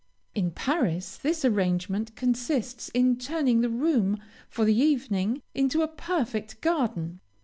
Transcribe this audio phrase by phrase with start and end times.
[0.33, 4.17] In Paris this arrangement consists in turning the room,
[4.49, 7.19] for the evening, into a perfect garden.